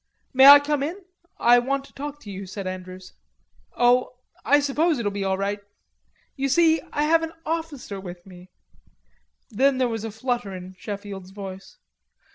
[0.33, 0.95] "May I come in?
[1.39, 3.13] I want to talk to you," said Andrews.
[3.77, 5.59] "Oh, I suppose it'll be all right....
[6.35, 8.49] You see I have an officer with me..."
[9.51, 11.77] then there was a flutter in Sheffield's voice.